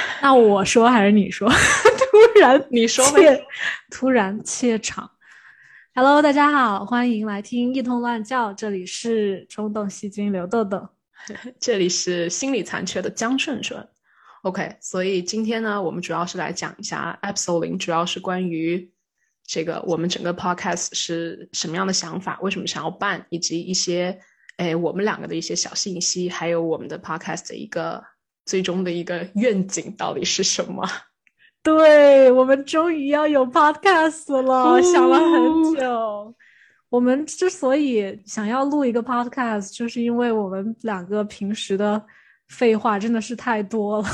[0.22, 1.48] 那我说还是你说？
[2.10, 3.44] 突然你说怯，
[3.90, 5.10] 突然怯场。
[5.94, 10.88] Hello，大家好，欢迎来听一通乱叫，这里是冲动戏精刘豆豆，
[11.60, 13.86] 这里是心理残缺的江顺顺。
[14.42, 18.90] OK，所以今天呢，我们主要是来讲一下 Episode 零，主要是关于
[19.46, 24.18] 这个我们整个 Podcast 是什么样的想法，为什么想要办，以及一些
[24.56, 28.02] 哎我们两个的一些小信息，还有我们的 Podcast 的一个
[28.50, 30.84] 最终的一个愿景到底是什么。
[31.62, 36.34] 对我们终于要有 podcast 了， 想了很久。
[36.88, 42.02] 我们之所以想要录一个 podcast，就是因为我们两个平时的
[42.48, 44.08] 废话真的是太多了，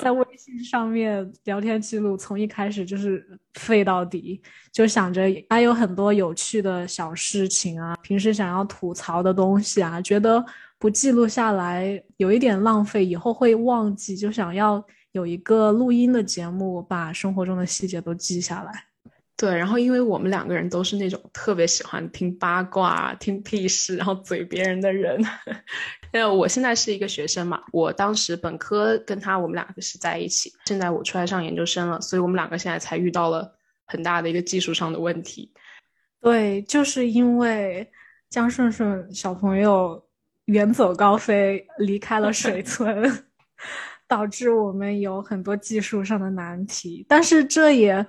[0.00, 4.40] 在微信上面聊天记录从一开始就是废到底，
[4.72, 10.44] 就想着还有很多有趣的小事情啊，平时想要吐槽的东西啊，觉得
[10.84, 14.84] 不记录下来有一点浪费，以后会忘记，就想要。
[15.12, 18.72] 有一个录音的节目，把生活中的细节都记下来。
[19.34, 25.18] 对，然后因为我们两个人都是那种特别喜欢听八卦、听屁事，然后嘴别人的人。
[26.12, 35.50] 因为我现在是一个学生嘛，我当时本科跟他我们两个是在一起，现在我出来上研究生了，所以我们两个现在才遇到了很大的一个技术上的问题。
[36.20, 37.88] 对，就是因为
[38.28, 40.03] 江顺顺小朋友
[40.46, 43.24] 远走高飞，离开了水 村。
[44.06, 48.06] 导致我们有很多技术上的难题，但是这也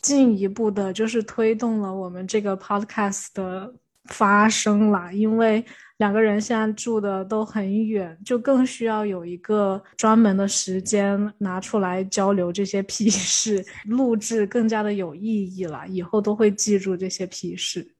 [0.00, 5.12] 进一步的，就是推动了我们这个 podcast 的发生啦。
[5.12, 5.62] 因为
[5.98, 15.86] 两个人现在住的都很远，就更需要有一个专门的时间拿出来交流这些 屁事，录制更加的有意义了。
[15.88, 17.93] 以后都会记住这些屁事。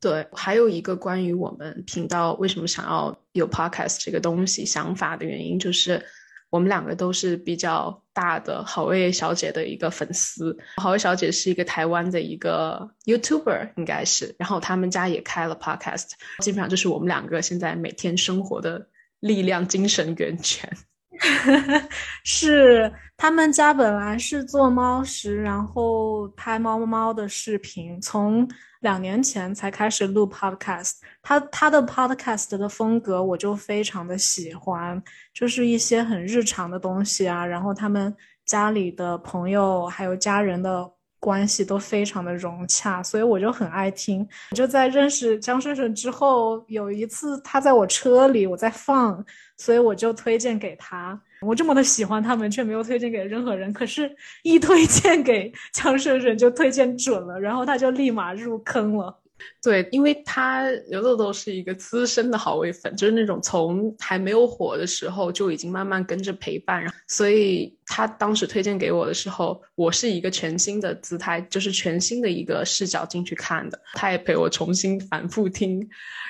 [0.00, 6.04] 对，还有一个关于我们频道为什么想要有 podcast 这个东西想法的原因，就是。
[6.50, 10.58] 我们两个都是比较大的好味小姐的一个粉丝。
[10.78, 14.34] 好味小姐是一个台湾的一个 YouTuber，应该是。
[14.36, 16.08] 然后他们家也开了 Podcast，
[16.40, 18.88] 基本上就是我们两个现在每天生活的
[19.20, 20.76] 力量、精神源泉。
[22.24, 28.48] 是他们家本来是做猫食，然后拍猫猫的视频，从。
[28.80, 34.98] 两年前才开始录 podcast，他他的 podcast 的风格我就非常的喜欢，
[35.34, 38.16] 就是一些很日常的东西啊，然后他们
[38.46, 44.26] 家里的朋友还有家人的关系都非常的融洽，所以我就很爱听。
[44.50, 49.22] 我就在认识江顺顺之后，有一次他在我车里，我在放，
[49.58, 51.20] 所以我就推荐给他。
[51.42, 53.72] 我这么的喜欢他们，却没有推荐给任何人。
[53.72, 54.10] 可是，
[54.42, 59.19] 一推荐给江顺顺就推荐准了，然后他就立马入坑了。
[59.62, 73.80] 对，因为他刘豆豆是一个资深的好味粉，就是那种从还没有火的时候就已经慢慢跟着陪伴，所以他当时推荐给我的时候，我是一个全新的姿态，就是全新的一个视角进去看的。
[73.94, 75.80] 他也陪我重新反复听，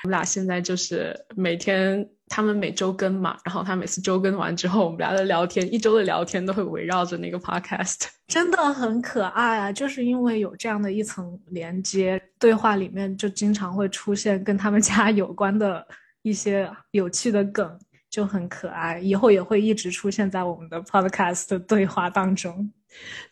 [0.03, 2.09] 我们俩现在就是每天。
[2.33, 9.69] 他们每周更嘛，然后他每次周更完之后，我们俩的聊天，一周的聊天都会围绕着那个 podcast，真的很可爱啊！
[9.69, 15.85] 就是因为有这样的一层连接，对话里面就经常会出现跟他们家有关的
[16.21, 17.77] 一些有趣的梗，
[18.09, 18.97] 就很可爱。
[18.99, 22.71] 以后也会一直出现在我们的 podcast 对话当中。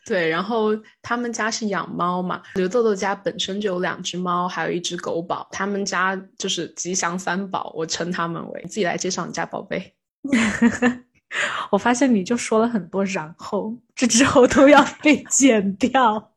[0.06, 0.70] 对，然后
[1.02, 8.62] 他们家是养猫嘛，刘豆豆家本身就有两只猫，还有一只狗宝，他们家就是吉祥三宝，我称他们为。
[8.64, 9.94] 自己来介绍你家宝贝。
[11.70, 16.34] 我发现你就说了很多，然后这之后都要被剪掉。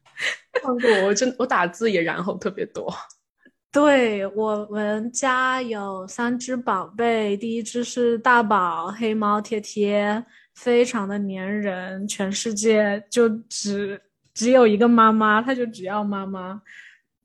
[0.62, 2.92] 放过我，真我打字也然后特别多。
[3.72, 10.24] 对我们家有三只宝贝，第一只是大宝黑猫贴贴。
[10.54, 14.00] 非常的粘人，全世界就只
[14.34, 16.60] 只有一个妈妈，它就只要妈妈。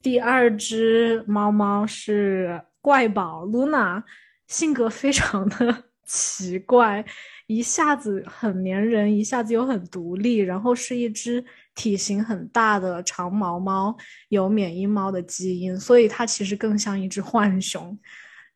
[0.02, 4.04] 第二只猫猫是怪宝露娜，
[4.48, 7.04] 性格非常的 奇怪，
[7.48, 13.96] 一下子很粘人，一下子又很独立，然后是一只体型很大的长毛猫，
[14.30, 17.98] 有缅因猫的基因，所以它其实更像一只浣熊。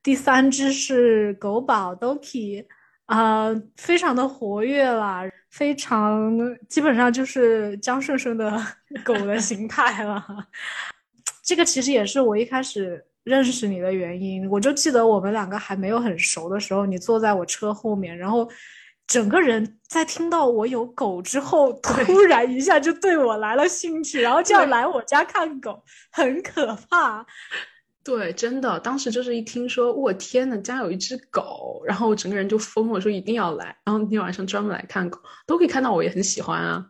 [0.04, 2.66] 第三只是狗宝 Doki。
[3.10, 6.32] 啊，非常的活跃啦，非常
[6.68, 8.56] 基本上就是江顺顺的
[9.04, 10.24] 狗的形态了。
[11.44, 14.48] 这个其实也是我一开始认识你的原因。
[14.48, 18.48] 我就记得我们两个还没有很熟的时候，你坐在我车后面，然后
[19.08, 27.26] 整个人在听到我有狗之后，突然一下就对我来了兴趣，然后就要来我家看狗，很可怕。
[28.10, 36.88] 对，真的，当时就是一听说，我天呐，家有一只狗，然后我整个人就疯了，说一定要来，然后那天晚上专门来看狗，都可以看到我也很喜欢啊。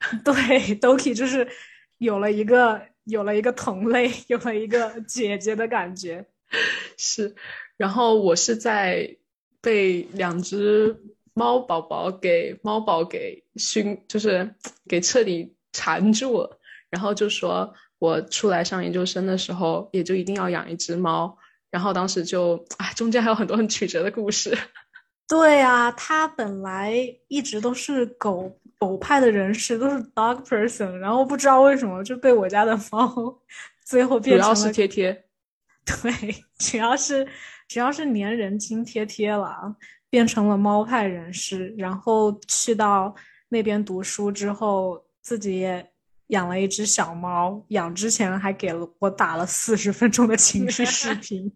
[0.22, 0.34] 对
[0.78, 1.48] ，Doki 就是
[1.96, 6.26] 有了一个有了一个同类， 有了一个姐姐的感觉。
[6.98, 7.34] 是，
[7.78, 9.16] 然后我是在
[9.62, 10.94] 被两只
[11.32, 14.54] 猫宝宝给猫宝给熏，就是
[14.86, 16.60] 给彻底缠住了，
[16.90, 17.72] 然后就说。
[17.98, 21.36] 我出来上研究生的时候，也就一定要养一只猫，
[21.70, 24.56] 然后当时就哎，中间还有很多很曲折的故事。
[25.28, 26.94] 对啊，他本来
[27.26, 33.38] 一直都是狗狗派的人士，都是 dog person，然后不知道为什么就被我家的猫
[33.84, 34.54] 最后变成了。
[34.54, 35.24] 主要是贴贴。
[35.84, 37.26] 对，主要是
[37.66, 39.74] 只要是粘人精贴贴了，
[40.08, 43.14] 变成了猫派人士，然后去到
[43.48, 45.90] 那边读书之后，自己也。
[46.28, 51.52] 养了一只小猫，养之前还给了我打了四十分钟的情绪视 频。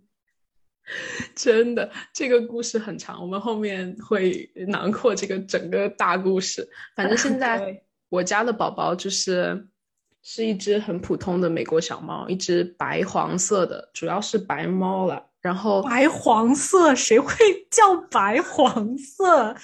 [1.35, 6.69] 真的，这个故事很长，我们后面会囊括这个整个大故事。
[6.97, 9.69] 反正现在 我家的宝宝就是
[10.23, 15.31] 是一只很普通的美国小猫，一只白黄色的，主要是白猫了。
[15.43, 17.35] 然后白黄色，谁会
[17.71, 19.55] 叫白黄色？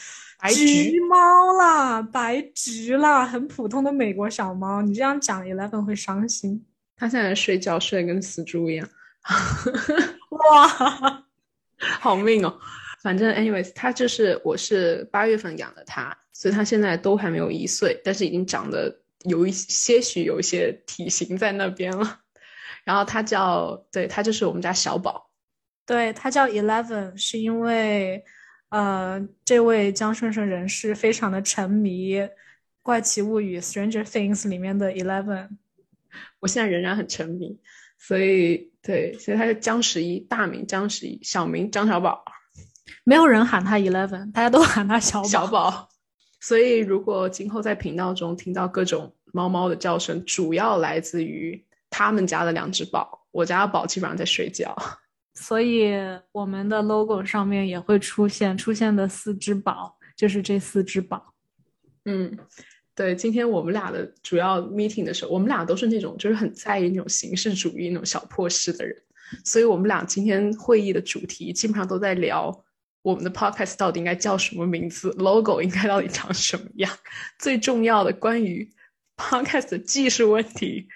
[0.40, 4.82] 白橘猫啦，白橘啦，很普通的美国小猫。
[4.82, 6.64] 你这样讲，Eleven 会伤心。
[6.96, 8.88] 它现在睡觉睡得跟死猪一样。
[10.30, 11.24] 哇，
[12.00, 12.58] 好命哦！
[13.00, 22.20] 反正，anyways，它就是我是八月份养的它，所以它现在都还没有一岁，但是已经长得有一些许有一些体型在那边了。
[22.84, 25.27] 然后它叫，对，它就是我们家小宝。
[25.88, 28.22] 对，它叫 Eleven，是因为。
[28.70, 32.16] 呃，这位江顺顺人士非常的沉迷
[32.82, 35.48] 《怪奇物语》（Stranger Things） 里面的 Eleven，
[36.40, 37.58] 我现在仍然很沉迷，
[37.96, 42.22] 所以对，所以他是江十一，大名江十一，小名张小宝，
[43.04, 45.88] 没有人喊他 Eleven，大家都喊他小小宝。
[46.38, 54.76] 所以如果今后在频道中听到各种猫猫的叫声，主要来自于他们家的两只宝，我家的宝基本上在睡觉。
[55.40, 55.92] 所以
[56.32, 61.32] 我们的 logo 上面也会出现出现的四只宝，就是这四只宝。
[62.06, 62.36] 嗯，
[62.94, 63.14] 对。
[63.14, 69.00] 今天我们俩的主要 meeting 的时候，我们俩都是那种就是很在意那种形式主义、那种小破事的人，
[69.44, 72.64] 所以我们俩今天会议的主题基本上都在聊
[73.02, 76.92] 我们的 podcast 到底应该叫什么名字，logo 应该到底长什么样。
[77.38, 78.68] 最重要的关于
[79.16, 80.88] podcast 的技术问题，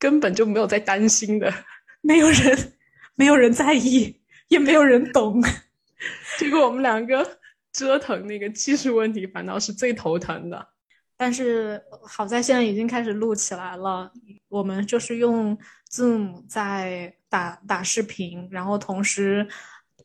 [0.00, 1.54] 根本就没有在担心的，
[2.00, 2.72] 没有人。
[3.14, 5.42] 没有人在意， 也没有人懂。
[6.38, 7.38] 结果我们两个
[7.72, 10.68] 折腾那个技术问题，反倒是最头疼的。
[11.16, 14.10] 但是好在现在已经开始录起来了。
[14.48, 15.56] 我们就是用
[15.90, 19.46] Zoom 在打打视频，然后同时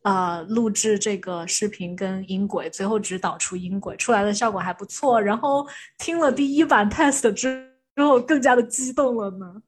[0.03, 5.19] 呃录制这个视频跟音轨，最后只导出音轨，出来的效果还不错。
[5.19, 5.67] 然后
[5.97, 9.61] 听了第一版 test 之之后，更加的激动了呢。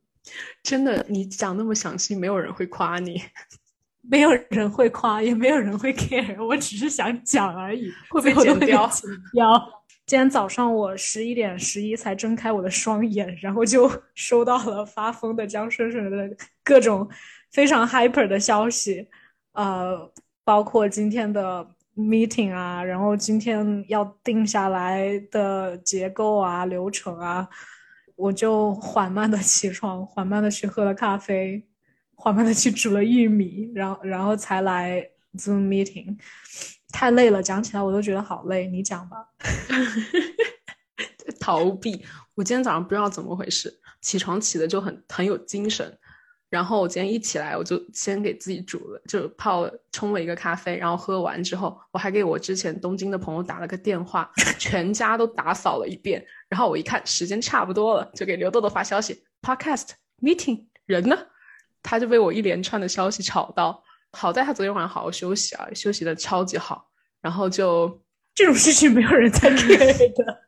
[0.64, 3.22] 真的，你讲那么详细，没有人会夸你，
[4.10, 6.44] 没有人会夸，也没有人会 care。
[6.46, 8.88] 我只是想讲而已，会被剪掉。
[8.88, 9.84] 剪掉。
[10.08, 17.08] 今天早上我十一点十一才睁开我的双眼，然后就收到了发疯的江顺顺的各种
[17.52, 19.08] 非常 hyper 的消息，
[19.54, 20.12] 呃，
[20.44, 27.48] 包括今天的 meeting 啊，然后今天要定下来的结构啊、流程啊。
[28.22, 31.66] 我就缓慢的起床，缓慢的去喝了咖啡，
[32.14, 36.20] 缓慢的去煮了玉米，然后然后才来 Zoom meeting。
[36.94, 38.68] 太累了，讲起来我都觉得好累。
[38.68, 39.26] 你讲吧。
[41.42, 42.06] 逃避。
[42.36, 45.98] 我今天早上不知道怎么回事，起床起的就很很有精神。
[46.52, 54.30] 然后我今天一起来，我就先给自己煮了，就泡了冲了一个咖啡，然后喝完之后，我还给我之前东京的朋友打了个电话，
[54.60, 56.24] 全家都打扫了一遍。
[56.50, 61.18] 然后我一看时间差不多了，就给刘豆豆发消息：podcast meeting 人呢？
[61.82, 63.82] 他就被我一连串的消息吵到。
[64.12, 66.92] 好在他昨天晚上好好休息啊，休息的超级好。
[67.22, 68.04] 然后就
[68.36, 70.42] 这种事情没有人在 care 的，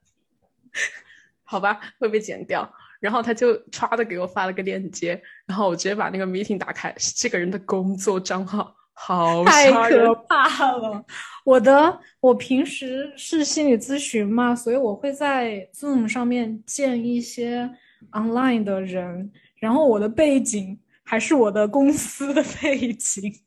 [1.46, 2.70] 好吧，会被剪掉。
[3.04, 11.04] 然后他就歘的给我发了个链接，然后我直接把那个 meeting 打开，是这个人的工作账号，好太可怕了。
[11.44, 17.70] 我的我平时是心理咨询嘛，所以我会在 Zoom 上面见一些
[18.14, 19.30] online 的人，
[19.60, 23.43] 然后我的背景还是我的公司的 背景。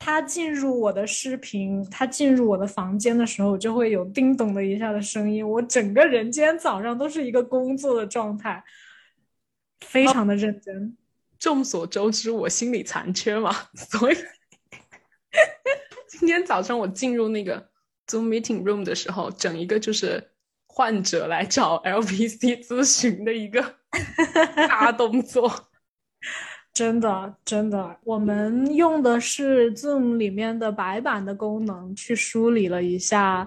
[0.00, 5.46] 他进入我的视频，他进入我的房间的时候，就会有叮咚的一下的声音。
[5.46, 8.64] 我整个人今天早上都是一个工作的状态，
[9.86, 10.96] 非常的认真。
[11.38, 14.16] 众所周知，我心里残缺嘛， 所以
[16.08, 17.70] 今天早上我进入那个
[18.06, 20.32] Zoom meeting room 的时候，整一个就是
[20.66, 23.76] 患者来找 LPC 咨询的一个
[24.66, 25.68] 大动作。
[26.72, 33.46] 真的，真的，我们用的是 Zoom 里面的白板的功能去梳理了一下，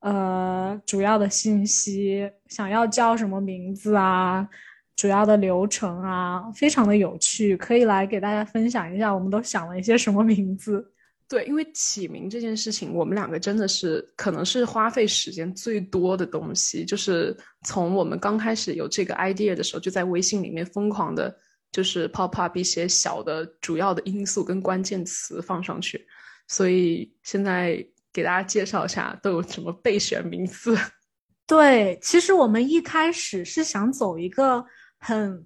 [0.00, 4.48] 呃，主要的信息，想要叫什么名字啊，
[4.96, 10.92] 主要的流程啊，非常的有趣，可以来给大家分享一下，我们都想了一些什么名字。
[11.28, 21.36] 对，因为起名这件事情，我们两个真的是可能是花费时间最多的东西，就是从我们刚开始有这个 idea 的时候，就在微信里面疯狂的。
[21.72, 26.06] 就是 pop up 一些小的主要的因素跟关键词放上去，
[26.46, 30.78] 所以现在给大家介绍一下都有什么备选名字。
[31.48, 34.64] 对，其实我们一开始是想走一个
[34.98, 35.44] 很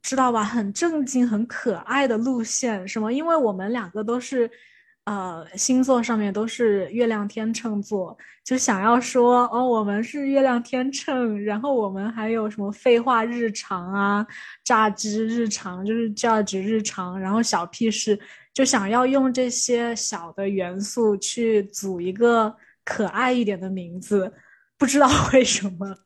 [0.00, 3.12] 知道吧，很正经、很可爱的路线，是吗？
[3.12, 4.50] 因为我们两个都是。
[5.08, 14.26] 呃，星座上面都是月亮天秤座，就想要说哦，我们是月亮天秤，然后我们还有什么废话日常啊、
[14.62, 18.20] 榨汁日常，就是价值日常，然后小屁事，
[18.52, 24.30] 就想要用这些小的元素去组一个可爱一点的名字，
[24.76, 25.96] 不知道为什么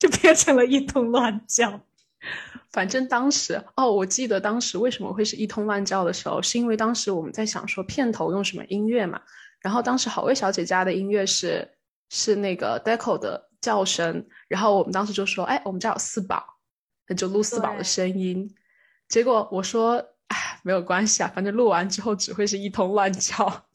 [0.00, 1.80] 就变成了一通乱叫。
[2.70, 9.20] 反正当时哦，我记得当时为什么会是一通乱叫的时候，是因为当时我们在想说片头用什么音乐嘛。
[9.60, 11.68] 然后当时好味小姐家的音乐是
[12.10, 16.44] 是那个 Deco 的叫声，然后我们当时就说，哎，我们家有四宝，
[17.08, 18.54] 那就录四宝的声音。
[19.08, 23.65] 结果我说，哎，没有关系啊，反正录完之后只会是一通乱叫。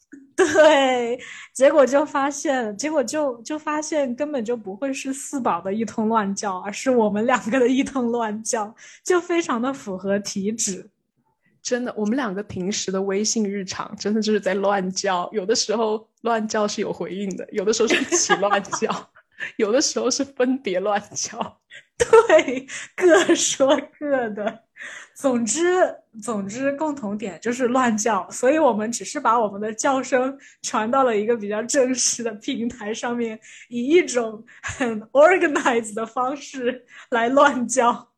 [0.54, 1.18] 对，
[1.52, 10.88] 结果就发现，结果就就发现根本就不会是四宝的一通乱叫，而是我们两个的一通乱叫，就非常的符合体质。
[11.62, 15.28] 真的，我们两个平时的微信日常，真的就是在乱叫。
[15.32, 19.10] 有的时候乱叫是有回应的，有的时候是一起乱叫，
[19.56, 21.60] 有的时候是分别乱叫。
[21.96, 24.64] 对，各说各的。
[25.14, 33.40] 总之，总之，共同点就是乱叫，所以我们只是把我们的叫声传到了一个比较正式的平台上面，
[33.70, 38.10] 以一种很 organized 的方式来乱叫。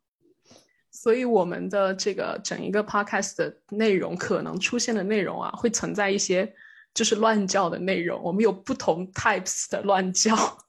[0.90, 6.52] 所以，我们的这个整一个 podcast 的内容可能出现的内容啊，会存在一些
[6.92, 8.20] 就是乱叫的内容。
[8.22, 10.63] 我们有不同 types 的乱叫。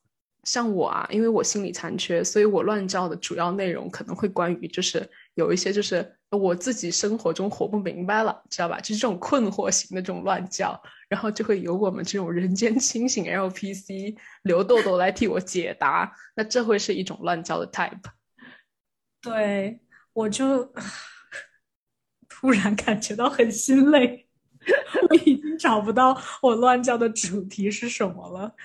[0.45, 8.79] 像我啊，因为我心理残缺，所以我乱叫的主要内容可能会关于就是有一些就是我自己生活中活不明白了，知道吧？
[8.79, 16.15] 就是这种困惑型的这种乱叫，然后就会由我们这种人间清醒 LPC 刘豆豆来替我解答。
[16.35, 17.97] 那这会是一种乱叫的 type。
[19.21, 19.79] 对，
[20.13, 20.71] 我就
[22.29, 24.27] 突然感觉到很心累，
[25.09, 28.55] 我已经找不到我乱叫的主题是什么了，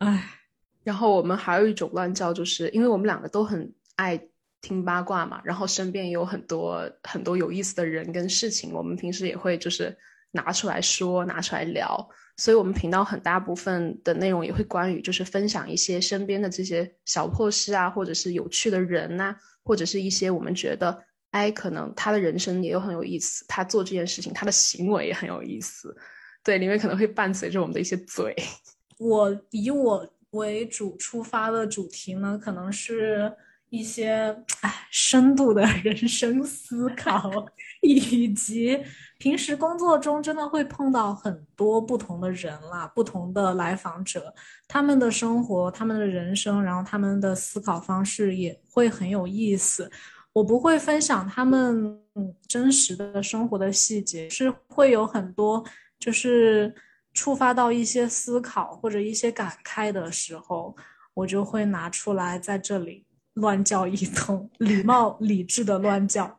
[0.00, 0.40] 唉。
[0.84, 4.20] 然后我们还有一种乱叫，就是因为我们两个都很爱
[4.60, 9.96] 听八卦嘛，然后身边也有很多很多有意思的人跟事情，我们平时也会就是
[10.30, 12.08] 拿出来说，拿出来聊。
[12.36, 21.00] 所以，我们频道很大部分的内容也会关于就是分享一些身边的这些小破事啊，或者是有趣的人呐，或者是一些我们觉得
[21.30, 25.96] 哎，可能他的人生也有很有意思，他做这件事情，他的行为也很有意思。
[26.42, 28.34] 对，里面可能会伴随着我们的一些嘴。
[28.98, 30.13] 我以我。
[30.34, 33.32] 为主出发的主题呢，可能是
[33.70, 37.30] 一些哎深度的人生思考，
[37.82, 38.78] 以及
[39.18, 44.32] 平时工作中真的会碰到很多不同的人啦，不同的来访者，
[44.68, 49.90] 他们的生活、他们的人生，然后他们的思考方式也会很有意思。
[50.32, 52.00] 我不会分享他们
[52.46, 55.64] 真实的生活的细节，是会有很多
[55.98, 56.74] 就是。
[57.14, 60.76] 触发到一些思考或者一些感慨的时候，
[61.14, 66.38] 我就会拿出来在这里乱叫一通，礼貌理智的乱叫，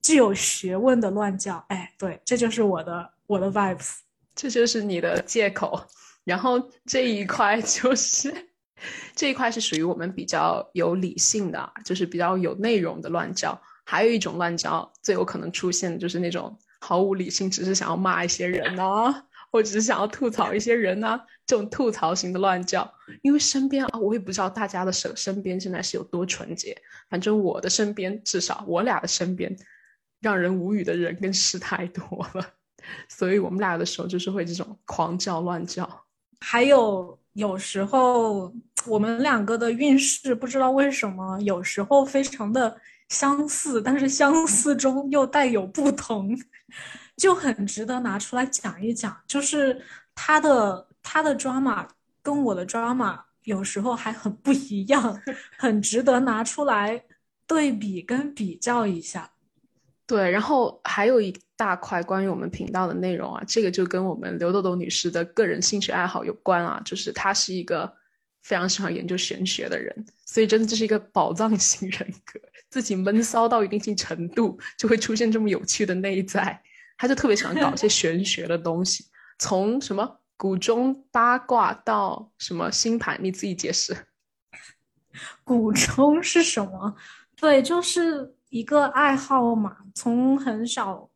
[0.00, 1.62] 具有学问的乱叫。
[1.68, 3.96] 哎，对，这就是我的我的 vibes，
[4.34, 5.84] 这就是你的借口。
[6.24, 8.32] 然后这一块就是
[9.16, 13.60] 这一块是属于我们比较有理性的，就是比较有内容的乱叫。
[13.84, 19.24] 还有一种乱叫最有可能出现的就是那种毫无理性，只是想要骂一些人呢。
[19.52, 22.90] 我只是想要吐槽一些人呢，这种吐槽型的乱叫，
[23.22, 26.76] 因为身边啊，我也不知道大家的身身边现在是有多纯洁，
[27.10, 29.54] 反正我的身边，至少我俩的身边，
[30.20, 32.54] 让人无语的人跟事太多了，
[33.08, 36.06] 所以我们俩的时候就是会这种狂叫乱叫。
[36.40, 38.52] 还有有时候
[38.86, 42.74] 我们两个的运势不知道为什么有时候非常的
[43.10, 46.34] 相似，但是相似中又带有不同，
[47.16, 49.16] 就很值得拿出来讲一讲。
[49.26, 49.80] 就是
[50.14, 51.86] 他的他的 drama
[52.22, 55.20] 跟我的 drama 有时候还很不一样，
[55.58, 57.04] 很值得拿出来
[57.46, 59.30] 对比跟比较一下。
[60.06, 67.90] 对，然后还有一大块关于我们频道的内容啊，这个就跟我们刘豆豆女士的个人兴趣爱好有关啊，就是她是一个
[68.42, 72.38] 非常喜欢研究玄学的人，所以真的这是一个宝藏型人格，
[72.68, 76.60] 自己闷骚到一定性程度，就会出现这么有趣的内在，
[77.02, 79.06] 他就特别喜欢搞一些 玄学的东西，
[79.40, 83.92] 从什么古中八卦到什么星盘，你自己解释。
[85.42, 86.94] 古中是什么？
[87.34, 88.36] 对，就是。
[88.52, 91.08] 一个爱好嘛，从很小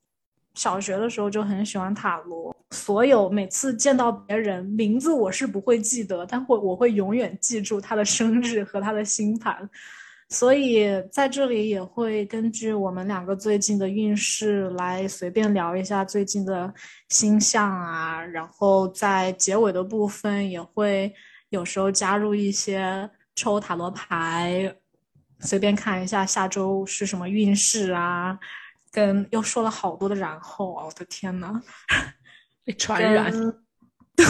[0.55, 2.57] 小学的时候就很喜欢塔罗。
[2.71, 9.69] 所有每次见到别人名字，我是不会记得，但会我会永远记住他的生日和他的星盘。
[10.28, 16.73] 所以在这里也会根据我们两个最近的运势来随便聊一下最近的
[17.09, 21.14] 星象啊，然后在结尾的部分也会
[21.50, 24.76] 有时候加入一些抽塔罗牌。
[25.40, 28.38] 随便看一下下周是什么运势啊？
[28.90, 30.87] 跟又说了好多的然后啊！
[30.87, 31.61] 我的天呐，
[32.64, 33.30] 被传染。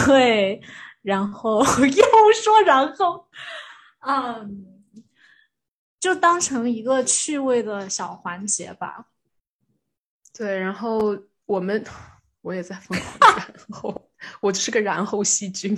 [0.05, 0.61] 对，
[1.01, 3.25] 然后 又说然后，
[4.05, 4.76] 嗯，
[6.07, 9.07] 就当成一个趣味的小环节吧。
[10.33, 11.83] 对，然后我们
[12.39, 14.09] 我也在疯狂 然后，
[14.39, 15.77] 我就是个然后细菌。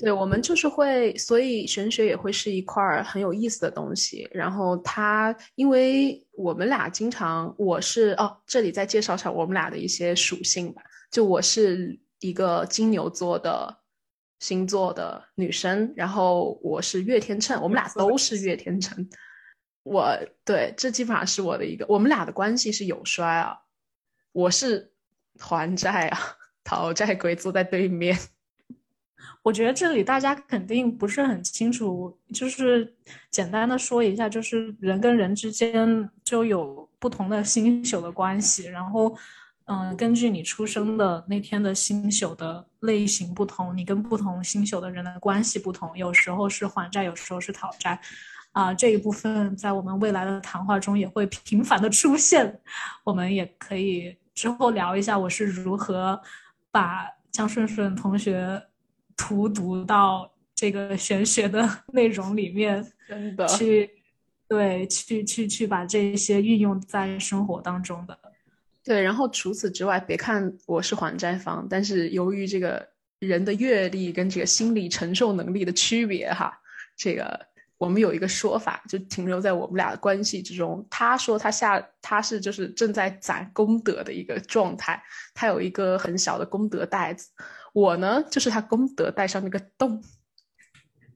[0.00, 4.28] 对我们就是会，所以玄学也会是一块儿很有意思的东西。
[4.32, 10.82] 然后它，因为我们俩经常，我是哦，这里再介绍一下我们俩的一些属性吧。
[11.08, 13.78] 就我是一个金牛座的
[14.40, 19.08] 星座的女生，然后我是月天秤，我们俩 都是月天秤。
[19.82, 23.58] 我对，这基本上是我的一个，我们俩的关系是有衰啊。
[24.32, 24.92] 我是
[25.38, 26.18] 还债啊，
[26.64, 28.18] 讨债鬼坐在对面。
[29.42, 32.94] 我觉得这里大家肯定不是很清楚，就是
[33.30, 39.16] 简单的说一下，就是人跟人之间就有不同的星宿的关系，然后，
[39.64, 48.00] 嗯，根据你出生的那天的星宿的类型不同，你跟不同星宿的人的关系不同，有时候是还债，有时候是讨债，
[48.52, 52.60] 啊，这一部分在我们未来的谈话中也会频繁的出现，
[53.04, 56.20] 我们也可以之后聊一下我是如何
[56.70, 58.62] 把江顺顺同学。
[59.14, 63.88] 荼毒到这个玄学的 内容里面， 真的去
[64.48, 68.18] 对去去去把这些运用在生活当中的。
[68.82, 72.88] 对，然后除此之外，别看我是还债方，但是由于这个
[73.20, 76.58] 人的阅历跟这个心理承受能力的区别，哈，
[76.96, 77.38] 这个
[77.82, 80.86] 我们有一个说法，就停留在我们俩的关系之中。
[80.88, 85.02] 他说他下他是就是正在攒功德的一个状态，
[85.34, 87.28] 他有一个很小的功德袋子。
[87.72, 90.00] 我呢，就是他功德袋上那个洞。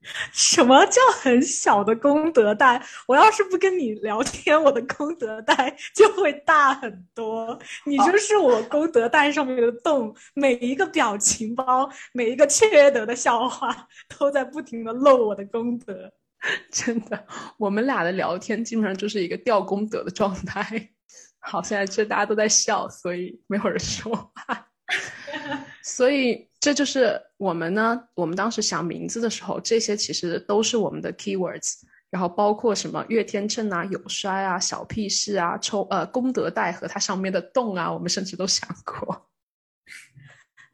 [0.32, 2.84] 什么叫很小的功德袋？
[3.06, 7.56] 我要是不跟你聊天，我的功德袋就会大很多。
[7.84, 13.86] 你就是我功德袋上面的洞，每一个表情包，每一个缺德的笑话，
[14.18, 16.12] 都在不停的漏我的功德。
[16.70, 17.26] 真的，
[17.58, 20.90] 我们俩的聊天基本上就是一个掉功德的状态。
[21.40, 24.68] 好，现在这大家都在笑，所以没有人说话。
[25.82, 28.08] 所以这就是我们呢。
[28.14, 31.80] 我们当时想名字的时候，这些其实都是我们的 keywords。
[32.08, 39.28] 然后包括什么月天秤啊、有衰啊、小屁事啊、抽呃功德袋和它上面的洞啊，我们甚至都想过。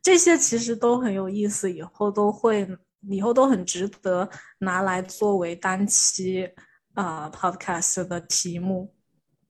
[0.03, 2.69] 这些其实都很有意思，以后都会，
[3.09, 6.49] 以后都很值得拿来作为单期
[6.95, 8.95] 啊 podcast 的题目。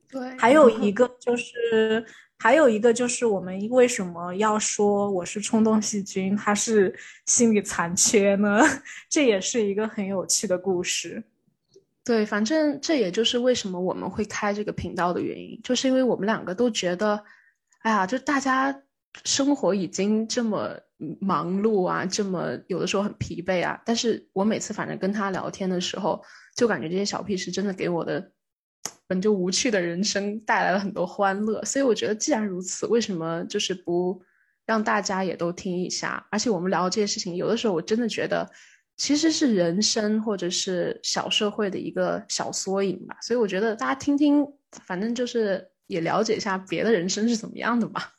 [0.09, 2.05] 对，还有一 个就是。
[2.39, 6.93] 还有一个就是我们为什么要说我是冲动细菌，他是
[7.25, 8.59] 心理残缺呢？
[9.09, 11.23] 这也是一个很有趣的故事。
[12.03, 17.23] 对，反正这也就是为什么我们会开这个频道的原因，就是因为我们两个都觉得，
[17.83, 18.77] 哎呀，就大家
[19.25, 20.79] 生活已经这么
[21.21, 23.81] 忙碌啊，这么有的时候很疲惫啊。
[23.85, 26.23] 但是我每次反正跟他聊天的时候，
[26.57, 28.33] 就感觉这些小屁事真的给我的。
[29.07, 34.19] 本就无趣的人生带来了很多欢乐，所以我觉得既然如此，为什么就是不
[34.65, 36.27] 让大家也都听一下？
[36.31, 38.51] 而且我们聊这些事情，有的时候我真的觉得
[38.97, 43.15] 其实是人生或者是小社会的一个小缩影吧。
[43.21, 44.47] 所以我觉得大家听听，
[44.87, 48.15] 反正就是也了解一下别的人生是怎么样的吧。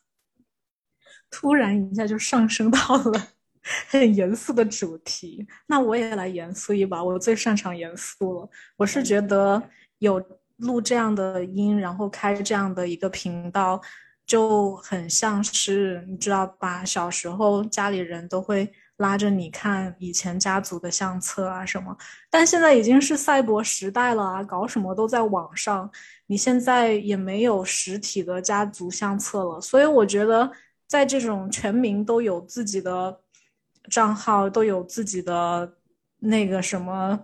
[1.33, 3.27] 突然一下就上升到了
[3.89, 8.49] 很严肃的主题，那我也来严肃一把，我最擅长严肃了。
[8.77, 9.61] 我是觉得
[9.97, 10.23] 有。
[10.57, 13.81] 录这样的音，然后开这样的一个频道，
[14.25, 16.85] 就很像是你知道吧？
[16.85, 21.97] 小时候家里人都会拉着你看以前家族的相册啊什么，
[22.29, 25.89] 但现在已经是赛博时代了啊，搞什么都在网上，
[26.27, 30.49] 你现在也没有实体的家族相册了，所以我觉得
[30.93, 33.19] 在这种全民都有自己的
[33.89, 35.73] 账号，都有自己的
[36.19, 37.19] 那个什么。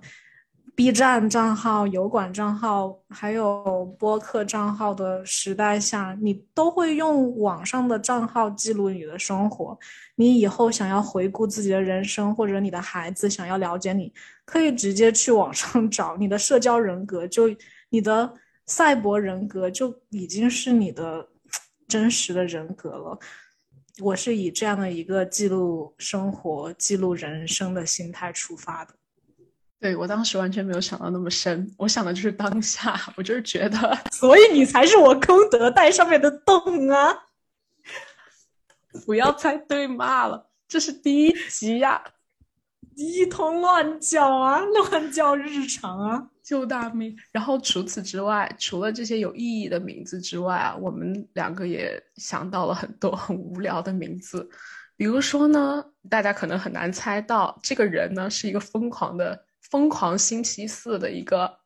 [0.75, 9.77] B 站账号、油管账号，还有播客账号的时代下，你都会用网上的账号记录你的生活。
[10.15, 14.11] 你以后想要回顾自己的人生，或者你的孩子想要了解你，
[14.45, 16.17] 可以直接去网上 找。
[16.17, 17.55] 你的社交人格，就
[17.89, 18.33] 你的
[18.65, 21.27] 赛博人格，就已经是你的
[21.87, 23.19] 真实的人格了。
[24.01, 28.93] 我是以这样的一个记录生活、记录人生的心态出发的。
[29.79, 37.25] 对我当时完全没有想到那么深，我想的就是当下，我就是觉得， 所以你才是我功德袋上面的洞啊！
[39.05, 42.03] 不要再对骂了，这是第一集呀，
[42.99, 47.15] 一通乱叫啊，乱叫日常啊，救大命！
[47.31, 54.49] 然后除此之外，除了这些有意义的名字之外啊，我们两个也想到了很多 很无聊的名字，
[54.97, 59.45] 比如说呢，大家可能很难猜到，这个人呢是一个疯狂的。
[59.69, 61.59] 疯狂星期四的一个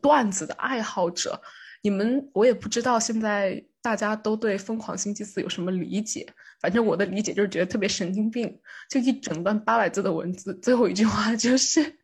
[0.00, 1.38] 段子的爱好者，
[1.82, 6.26] 你们我也不知道现在大家都对疯狂星期四有什么理解。
[6.60, 11.98] 反正我的理解就是觉得特别神经病，就一整段八百字的文字，最后一句话就是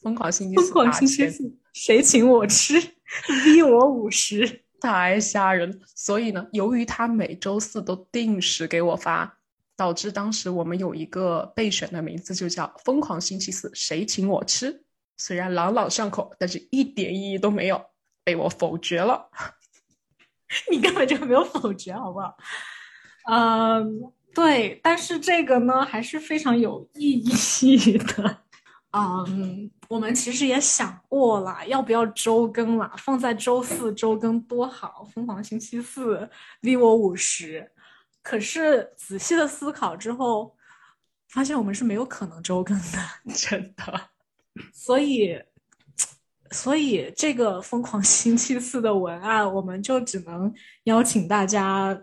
[0.00, 0.62] 疯狂星期四。
[0.62, 2.80] 疯狂星期四，谁请我吃？
[3.44, 5.80] 逼 我五十，太吓人。
[5.94, 9.36] 所以呢，由于他每周四都定时给我发。
[9.76, 14.84] 导致当时我们有一个备选的名字，就叫“疯狂星期四”，谁请我吃？
[15.16, 17.82] 虽然朗朗上口，但是一点意义都没有，
[18.22, 19.30] 被我否决了。
[20.70, 22.36] 你根本就没有否决，好不好？
[23.24, 28.38] 嗯，对，但是这个呢还是非常有意义的。
[28.92, 32.92] 嗯，我们其实也想过了，要不要周更了？
[32.96, 36.28] 放在周四周更多好，疯狂星期四
[36.62, 37.70] ，v 我五十。
[38.22, 40.54] 可是仔细的思考之后，
[41.28, 42.98] 发现我们是没有可能周更的，
[43.32, 44.08] 真的。
[44.72, 45.40] 所以，
[46.50, 50.52] 所以这个疯狂星期四的文案，我们就只能
[50.84, 51.96] 邀请大家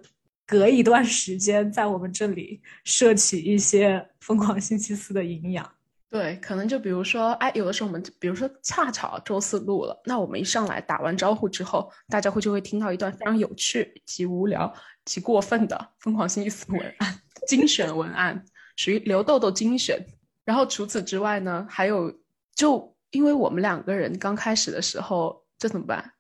[0.48, 5.70] 隔一段时间在我们这里摄取一些疯狂星期四的营养。
[6.10, 18.42] 对，可能就比如说，哎，有的时候我们，比如说恰巧周四录了，那我们一上来打完招呼之后，大家会就会听到一段非常有趣、极无聊、极过分的疯狂星期四文案，精选文案，
[18.78, 20.02] 属于刘豆豆精选。
[20.46, 22.18] 然后除此之外呢，还有，
[22.56, 26.14] 就因为我们两个人刚开始的时候，这怎么办？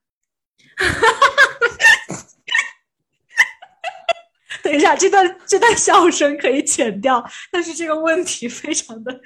[4.67, 9.21] 等一下，这段这段笑声可以剪掉，但是这个问题非常的。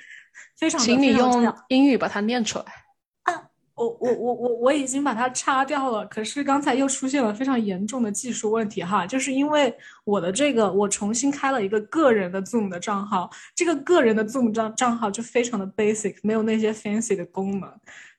[0.57, 2.65] 非常，请你用英语把它念出来。
[3.23, 3.33] 啊，
[3.73, 17.67] 我我我我我已经把它擦掉了，可是刚才又出现了非常严重的技术问题哈，就是因为我的这个我重新开了一个个人的 Zoom 的账号，这个个人的 Zoom 账账号就非常的 basic，没有那些 fancy 的功能。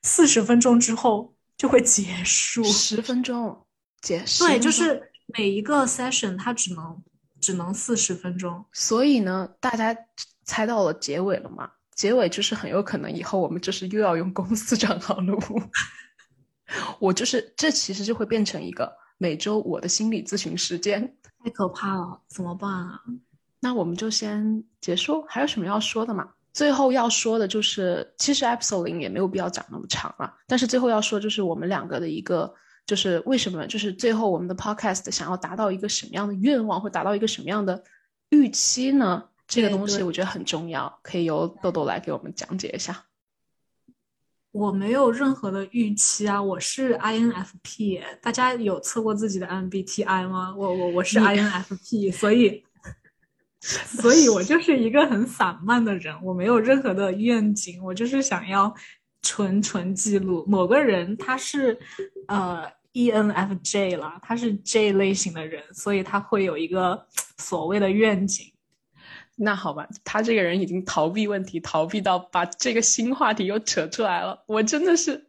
[0.01, 3.65] 四十分钟之后就会结束，十分钟
[4.01, 4.45] 结束。
[4.45, 7.01] 对，就是每一个 session 它只能
[7.43, 8.63] 只能四十分钟。
[8.71, 9.95] 所以呢，大家
[10.45, 11.69] 猜到了结尾了吗？
[11.93, 15.37] 结尾就是很有可能以后我们就是又要用公司账号录，
[16.99, 22.99] 我就是这其实就会变成一个每周我的心理咨询时间，太可怕了，怎么办啊？
[23.59, 26.27] 那我们就先结束，还有什么要说的吗？
[26.51, 32.53] 最后要说的就是，其实 episode 零也没有必要讲那么长啊，但是最后要说就是我们两个的一个，
[32.85, 37.83] 就是为什么，就是最后我们的 podcast 想要达到一个什么样的愿望，或达到一个什么样的
[38.29, 39.25] 预期呢？
[39.47, 43.05] 这个东西我觉得很重要，可以由豆豆来给我们讲解一下。
[44.51, 50.55] 我没有任何的预期啊，我是 INFP，大家有测过自己的 MBTI 吗？
[50.55, 52.63] 我我我是 INFP，所以，
[53.61, 58.73] 所以我就是一个很散漫的人，我没有任何的愿景，我就是想要
[59.23, 61.79] 纯纯记录某个人，他是
[62.27, 67.07] 呃 ENFJ 了，他是 J 类型的人，所以他会有一个
[67.37, 68.53] 所谓的愿景。
[69.35, 74.43] 那好吧，他这个人已经逃避问题，逃避到把这个新话题又扯出来了。
[74.45, 75.25] 我真的是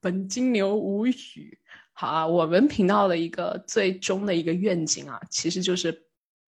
[0.00, 1.58] 本金牛无语。
[1.92, 6.04] 好啊，我们频道的一个最终的一个愿景啊，其实就是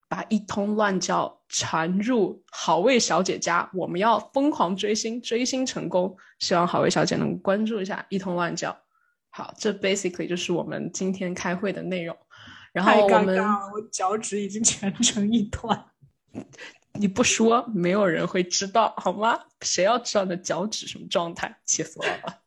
[0.07, 3.69] 把一通乱叫传入好味小姐家。
[3.73, 6.15] 我们要疯狂追星，追星成功。
[6.39, 8.77] 希望好味小姐能关注一下一通乱叫。
[9.29, 12.15] 好，这 basically 就是我们今天开会的内容。
[12.73, 15.85] 然后太尴我们尬了，我脚趾已经蜷成一团。
[16.93, 19.39] 你不说，没有人会知道，好吗？
[19.61, 21.55] 谁要知道你的脚趾什么状态？
[21.63, 22.41] 气死我了！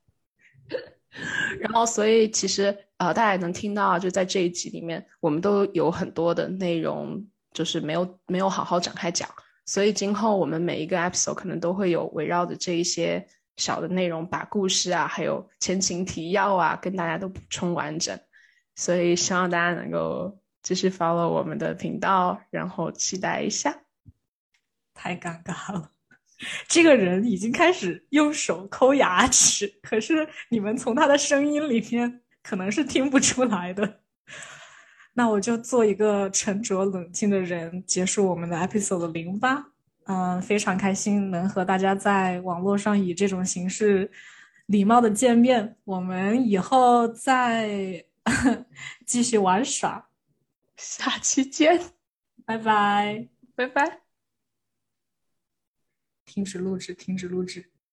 [1.61, 9.29] 然后，所以其实呃，大家也能听到啊，就在这一集里面，我们都有很多的内容，就是没有没有好好展开讲。
[9.67, 13.25] 所以今后我们每一个 episode 可能都会有围绕着这一些
[13.57, 18.19] 小的内容，把故事啊，还有前情提要啊，跟大家都补充完整。
[18.75, 23.83] 所以希望大家能够继续 follow 我们的频道，然后期待一下。
[24.95, 25.93] 太尴尬了，
[26.67, 34.00] 这个人已经开始用手抠牙齿，可是你们从他的声音里面可能是听不出来的。
[35.13, 39.67] 那我就做一个沉着冷静的人，结束我们的 episode 零八。
[40.05, 44.11] 嗯，非常开心能和大家在网络上以这种形式
[44.67, 45.77] 礼貌的见面。
[45.85, 48.05] 我们以后再
[49.07, 50.09] 继续玩耍，
[50.77, 51.81] 下期见，
[52.45, 53.29] 拜拜。
[53.55, 54.01] 拜拜。
[56.25, 57.71] 停止录制，停止录制。